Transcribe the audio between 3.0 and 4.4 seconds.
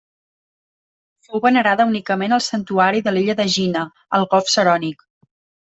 de l'illa d'Egina, al